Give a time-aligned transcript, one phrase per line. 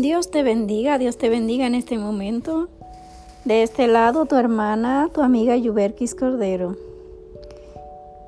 [0.00, 2.66] Dios te bendiga, Dios te bendiga en este momento.
[3.44, 6.74] De este lado, tu hermana, tu amiga Yuberkis Cordero.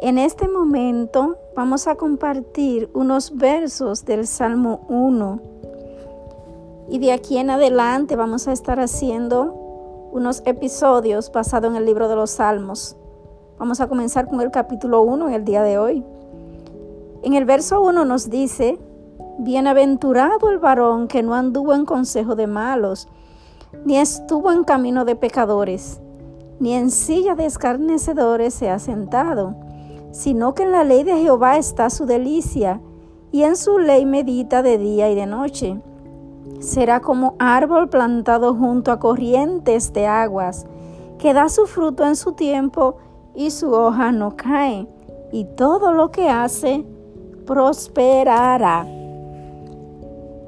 [0.01, 5.41] En este momento vamos a compartir unos versos del Salmo 1.
[6.89, 9.53] Y de aquí en adelante vamos a estar haciendo
[10.13, 12.97] unos episodios basados en el libro de los Salmos.
[13.59, 16.05] Vamos a comenzar con el capítulo 1 en el día de hoy.
[17.25, 18.79] En el verso 1 nos dice,
[19.39, 23.07] Bienaventurado el varón que no anduvo en consejo de malos,
[23.85, 26.01] ni estuvo en camino de pecadores,
[26.59, 29.55] ni en silla de escarnecedores se ha sentado,
[30.11, 32.81] sino que en la ley de Jehová está su delicia,
[33.31, 35.79] y en su ley medita de día y de noche.
[36.61, 40.65] Será como árbol plantado junto a corrientes de aguas,
[41.19, 42.97] que da su fruto en su tiempo
[43.35, 44.89] y su hoja no cae,
[45.31, 46.87] y todo lo que hace
[47.45, 48.96] prosperará.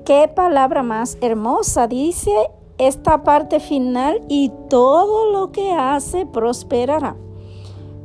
[0.08, 2.32] Qué palabra más hermosa dice
[2.78, 7.14] esta parte final y todo lo que hace prosperará.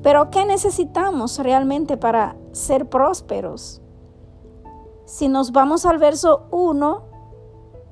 [0.01, 3.81] Pero ¿qué necesitamos realmente para ser prósperos?
[5.05, 7.03] Si nos vamos al verso 1,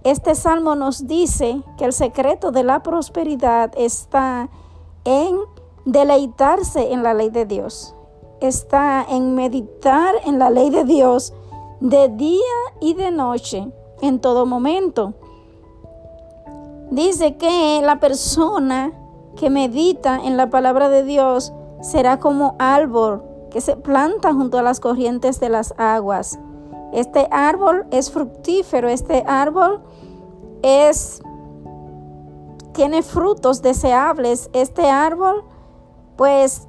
[0.03, 4.49] este salmo nos dice que el secreto de la prosperidad está
[5.05, 5.37] en
[5.85, 7.95] deleitarse en la ley de Dios.
[8.41, 11.33] Está en meditar en la ley de Dios
[11.79, 12.41] de día
[12.81, 15.13] y de noche en todo momento.
[16.89, 18.91] Dice que la persona
[19.35, 24.63] que medita en la palabra de Dios será como árbol que se planta junto a
[24.63, 26.39] las corrientes de las aguas.
[26.93, 29.81] Este árbol es fructífero, este árbol
[30.61, 31.21] es
[32.73, 34.49] tiene frutos deseables.
[34.53, 35.43] Este árbol,
[36.15, 36.67] pues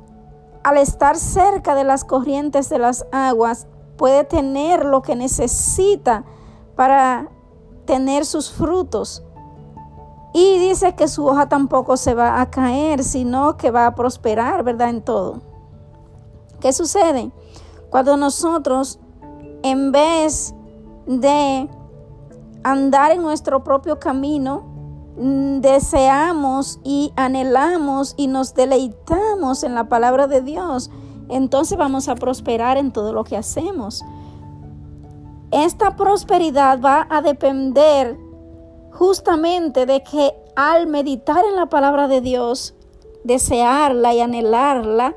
[0.64, 6.24] al estar cerca de las corrientes de las aguas, puede tener lo que necesita
[6.76, 7.28] para
[7.84, 9.22] tener sus frutos.
[10.34, 14.64] Y dice que su hoja tampoco se va a caer, sino que va a prosperar,
[14.64, 14.88] ¿verdad?
[14.88, 15.42] En todo.
[16.60, 17.30] ¿Qué sucede?
[17.90, 18.98] Cuando nosotros,
[19.62, 20.54] en vez
[21.06, 21.68] de
[22.64, 24.62] andar en nuestro propio camino,
[25.18, 30.90] mm, deseamos y anhelamos y nos deleitamos en la palabra de Dios,
[31.28, 34.02] entonces vamos a prosperar en todo lo que hacemos.
[35.52, 38.16] Esta prosperidad va a depender
[38.90, 42.74] justamente de que al meditar en la palabra de Dios,
[43.24, 45.14] desearla y anhelarla,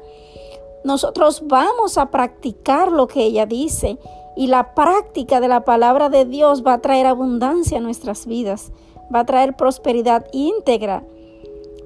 [0.84, 3.98] nosotros vamos a practicar lo que ella dice
[4.36, 8.74] y la práctica de la palabra de Dios va a traer abundancia a nuestras vidas,
[9.14, 11.04] va a traer prosperidad íntegra.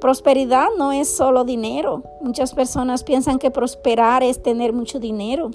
[0.02, 2.04] Prosperidad no es solo dinero.
[2.22, 5.52] Muchas personas piensan que prosperar es tener mucho dinero.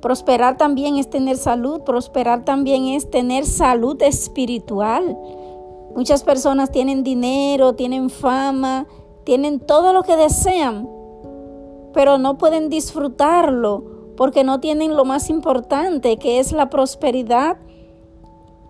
[0.00, 5.16] Prosperar también es tener salud, prosperar también es tener salud espiritual.
[5.94, 8.86] Muchas personas tienen dinero, tienen fama,
[9.24, 10.88] tienen todo lo que desean,
[11.94, 13.84] pero no pueden disfrutarlo
[14.16, 17.58] porque no tienen lo más importante, que es la prosperidad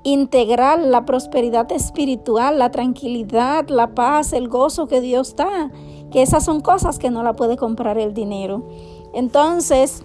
[0.03, 5.73] integral, la prosperidad espiritual, la tranquilidad, la paz, el gozo que Dios da,
[6.13, 8.69] que esas son cosas que no la puede comprar el dinero.
[9.15, 10.05] Entonces,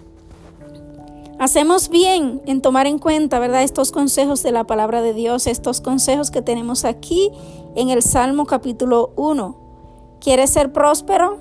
[1.42, 3.64] Hacemos bien en tomar en cuenta, ¿verdad?
[3.64, 7.32] Estos consejos de la palabra de Dios, estos consejos que tenemos aquí
[7.74, 10.18] en el Salmo capítulo 1.
[10.20, 11.38] ¿Quieres ser próspero?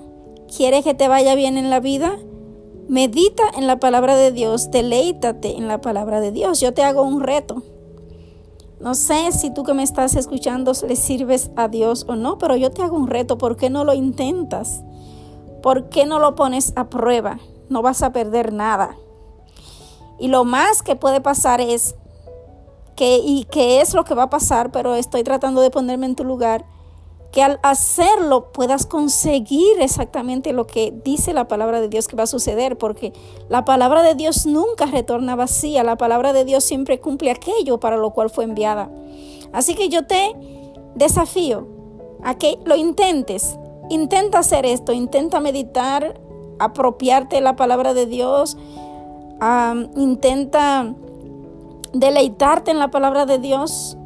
[0.57, 2.17] ¿Quieres que te vaya bien en la vida?
[2.87, 6.59] Medita en la palabra de Dios, deleítate en la palabra de Dios.
[6.59, 7.61] Yo te hago un reto.
[8.79, 12.55] No sé si tú que me estás escuchando le sirves a Dios o no, pero
[12.55, 13.37] yo te hago un reto.
[13.37, 14.81] ¿Por qué no lo intentas?
[15.61, 17.37] ¿Por qué no lo pones a prueba?
[17.69, 18.97] No vas a perder nada.
[20.21, 21.95] Y lo más que puede pasar es
[22.95, 26.15] que, y que es lo que va a pasar, pero estoy tratando de ponerme en
[26.15, 26.63] tu lugar,
[27.31, 32.23] que al hacerlo puedas conseguir exactamente lo que dice la palabra de Dios que va
[32.23, 33.13] a suceder, porque
[33.49, 37.97] la palabra de Dios nunca retorna vacía, la palabra de Dios siempre cumple aquello para
[37.97, 38.91] lo cual fue enviada.
[39.53, 40.35] Así que yo te
[40.93, 41.67] desafío
[42.21, 43.57] a que lo intentes,
[43.89, 46.21] intenta hacer esto, intenta meditar,
[46.59, 48.55] apropiarte la palabra de Dios,
[49.95, 50.93] intenta
[51.93, 53.97] deleitarte en la palabra de Dios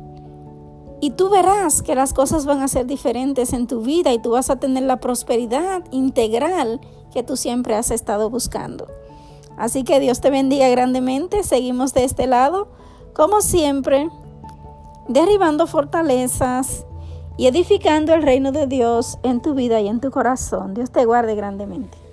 [1.01, 4.31] y tú verás que las cosas van a ser diferentes en tu vida y tú
[4.31, 6.79] vas a tener la prosperidad integral
[7.13, 8.87] que tú siempre has estado buscando.
[9.57, 11.43] Así que Dios te bendiga grandemente.
[11.43, 12.69] Seguimos de este lado,
[13.13, 14.09] como siempre,
[15.07, 16.85] derribando fortalezas
[17.37, 20.73] y edificando el reino de Dios en tu vida y en tu corazón.
[20.73, 22.04] Dios te guarde grandemente.